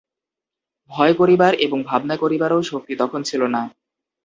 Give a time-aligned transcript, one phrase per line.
[0.91, 3.61] ভয় করিবার এবং ভাবনা করিবারও শক্তি তখন ছিল না।